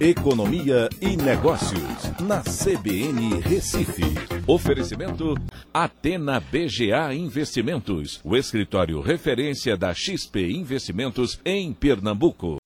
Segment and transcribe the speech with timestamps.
[0.00, 4.02] Economia e Negócios, na CBN Recife.
[4.46, 5.34] Oferecimento
[5.74, 12.56] Atena BGA Investimentos, o escritório referência da XP Investimentos em Pernambuco.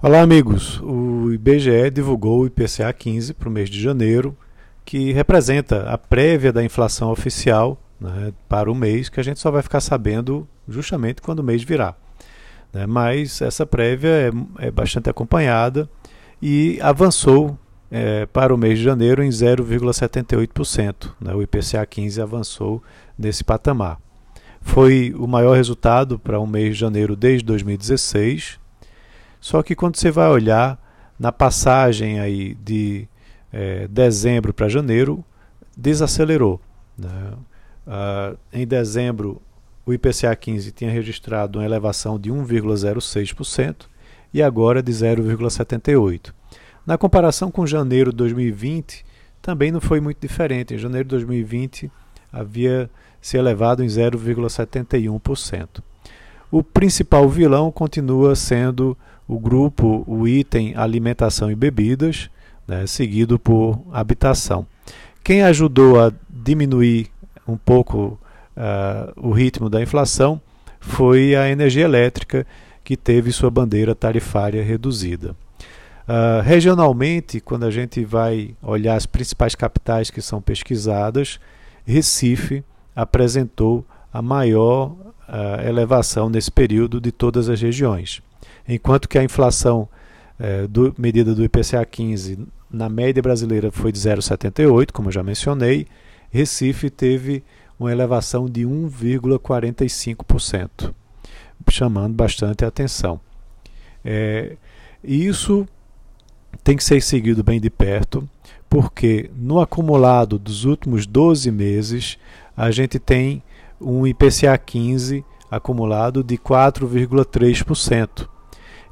[0.00, 0.80] Olá, amigos.
[0.80, 4.38] O IBGE divulgou o IPCA 15 para o mês de janeiro,
[4.84, 9.50] que representa a prévia da inflação oficial né, para o mês, que a gente só
[9.50, 11.98] vai ficar sabendo justamente quando o mês virar.
[12.72, 12.86] Né?
[12.86, 14.30] Mas essa prévia
[14.60, 15.90] é, é bastante acompanhada
[16.40, 17.58] e avançou
[17.90, 21.12] é, para o mês de janeiro em 0,78%.
[21.20, 21.34] Né?
[21.34, 22.82] O IPCA 15 avançou
[23.18, 23.98] nesse patamar.
[24.60, 28.58] Foi o maior resultado para um mês de janeiro desde 2016.
[29.40, 30.78] Só que quando você vai olhar
[31.18, 33.08] na passagem aí de
[33.52, 35.24] é, dezembro para janeiro,
[35.76, 36.60] desacelerou.
[36.96, 37.32] Né?
[37.86, 39.40] Ah, em dezembro,
[39.84, 43.86] o IPCA 15 tinha registrado uma elevação de 1,06%
[44.32, 46.32] e agora de 0,78%.
[46.86, 49.04] Na comparação com janeiro de 2020,
[49.42, 50.74] também não foi muito diferente.
[50.74, 51.90] Em janeiro de 2020
[52.32, 52.90] havia
[53.20, 55.82] se elevado em 0,71%.
[56.50, 58.96] O principal vilão continua sendo
[59.28, 62.28] o grupo, o item alimentação e bebidas,
[62.66, 64.66] né, seguido por habitação.
[65.22, 67.08] Quem ajudou a diminuir
[67.46, 68.18] um pouco
[68.56, 70.40] uh, o ritmo da inflação
[70.80, 72.46] foi a energia elétrica,
[72.90, 75.36] que teve sua bandeira tarifária reduzida.
[76.08, 81.38] Uh, regionalmente, quando a gente vai olhar as principais capitais que são pesquisadas,
[81.86, 82.64] Recife
[82.96, 88.20] apresentou a maior uh, elevação nesse período de todas as regiões.
[88.68, 89.88] Enquanto que a inflação
[90.40, 95.22] uh, do, medida do IPCA 15 na média brasileira foi de 0,78, como eu já
[95.22, 95.86] mencionei,
[96.28, 97.44] Recife teve
[97.78, 100.92] uma elevação de 1,45%,
[101.68, 103.20] chamando bastante atenção.
[104.04, 104.56] É,
[105.02, 105.66] isso
[106.62, 108.28] tem que ser seguido bem de perto,
[108.68, 112.18] porque no acumulado dos últimos 12 meses,
[112.56, 113.42] a gente tem
[113.80, 118.28] um IPCA 15 acumulado de 4,3%.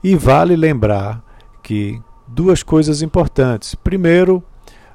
[0.02, 1.24] E vale lembrar
[1.62, 3.74] que duas coisas importantes.
[3.74, 4.42] Primeiro,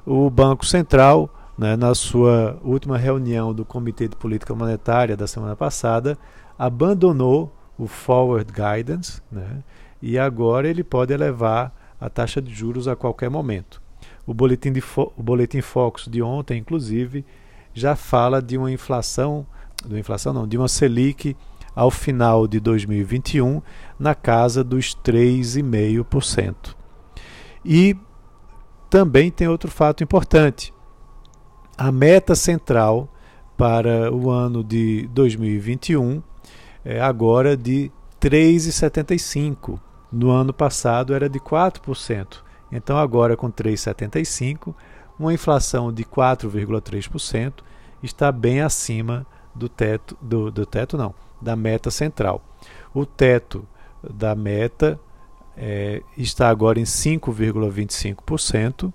[0.06, 5.54] o Banco Central né, na sua última reunião do Comitê de Política Monetária da semana
[5.54, 6.18] passada,
[6.58, 9.62] abandonou o forward guidance né,
[10.00, 13.80] e agora ele pode elevar a taxa de juros a qualquer momento.
[14.26, 17.24] O boletim, de o boletim Focus de ontem, inclusive,
[17.72, 19.46] já fala de uma inflação,
[19.84, 21.36] de inflação não, de uma Selic
[21.74, 23.60] ao final de 2021
[23.98, 26.76] na casa dos 3,5%.
[27.64, 27.96] E
[28.88, 30.72] também tem outro fato importante
[31.76, 33.08] a meta central
[33.56, 36.22] para o ano de 2021
[36.84, 37.90] é agora de
[38.20, 39.80] 3,75.
[40.12, 42.42] No ano passado era de 4%.
[42.70, 44.74] Então agora com 3,75,
[45.18, 47.54] uma inflação de 4,3%
[48.02, 52.42] está bem acima do teto do, do teto não, da meta central.
[52.92, 53.64] O teto
[54.02, 54.98] da meta
[55.56, 58.92] é, está agora em 5,25%,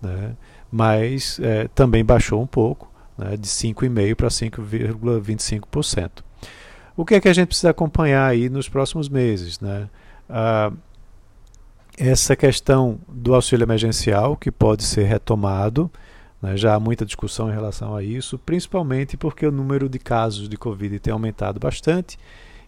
[0.00, 0.36] né?
[0.70, 6.22] mas é, também baixou um pouco, né, de 5,5% para 5,25%.
[6.96, 9.60] O que é que a gente precisa acompanhar aí nos próximos meses?
[9.60, 9.88] Né?
[10.28, 10.72] Ah,
[11.98, 15.90] essa questão do auxílio emergencial, que pode ser retomado,
[16.40, 20.48] né, já há muita discussão em relação a isso, principalmente porque o número de casos
[20.48, 22.18] de Covid tem aumentado bastante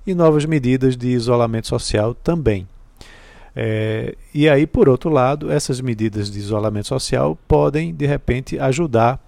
[0.07, 2.69] e novas medidas de isolamento social também.
[3.57, 9.21] É, e aí, por outro lado, essas medidas de isolamento social podem, de repente, ajudar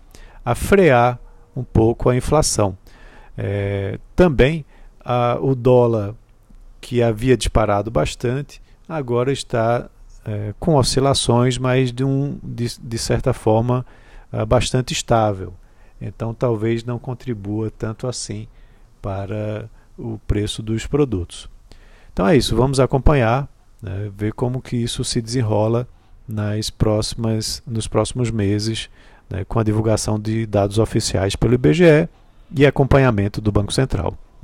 [0.45, 1.19] a frear
[1.57, 2.77] um pouco a inflação.
[3.39, 4.65] É, também
[5.41, 6.15] o dólar,
[6.81, 9.89] que havia disparado bastante, agora está
[10.25, 13.85] é, com oscilações, mas de, um, de, de certa forma
[14.33, 15.53] é, bastante estável.
[16.01, 18.47] Então, talvez não contribua tanto assim
[19.01, 21.49] para o preço dos produtos.
[22.13, 23.49] Então é isso, vamos acompanhar
[23.81, 25.87] né, ver como que isso se desenrola
[26.27, 28.91] nas próximas, nos próximos meses,
[29.29, 32.09] né, com a divulgação de dados oficiais pelo IBGE
[32.57, 34.17] e acompanhamento do Banco Central.